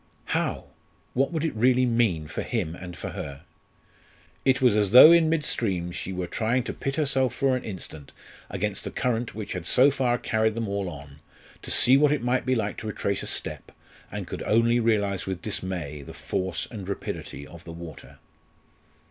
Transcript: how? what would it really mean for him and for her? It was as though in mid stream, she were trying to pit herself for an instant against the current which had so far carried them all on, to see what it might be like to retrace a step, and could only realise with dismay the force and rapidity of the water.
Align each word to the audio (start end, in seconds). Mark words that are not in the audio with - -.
how? 0.33 0.65
what 1.13 1.31
would 1.31 1.45
it 1.45 1.53
really 1.53 1.85
mean 1.85 2.27
for 2.27 2.41
him 2.41 2.73
and 2.73 2.97
for 2.97 3.09
her? 3.09 3.43
It 4.43 4.59
was 4.59 4.75
as 4.75 4.89
though 4.89 5.11
in 5.11 5.29
mid 5.29 5.45
stream, 5.45 5.91
she 5.91 6.11
were 6.11 6.25
trying 6.25 6.63
to 6.63 6.73
pit 6.73 6.95
herself 6.95 7.35
for 7.35 7.55
an 7.55 7.63
instant 7.63 8.11
against 8.49 8.83
the 8.83 8.89
current 8.89 9.35
which 9.35 9.53
had 9.53 9.67
so 9.67 9.91
far 9.91 10.17
carried 10.17 10.55
them 10.55 10.67
all 10.67 10.89
on, 10.89 11.19
to 11.61 11.69
see 11.69 11.97
what 11.97 12.11
it 12.11 12.23
might 12.23 12.47
be 12.47 12.55
like 12.55 12.77
to 12.77 12.87
retrace 12.87 13.21
a 13.21 13.27
step, 13.27 13.71
and 14.11 14.25
could 14.25 14.41
only 14.41 14.79
realise 14.79 15.27
with 15.27 15.39
dismay 15.43 16.01
the 16.01 16.13
force 16.15 16.67
and 16.71 16.89
rapidity 16.89 17.45
of 17.45 17.63
the 17.63 17.71
water. 17.71 18.17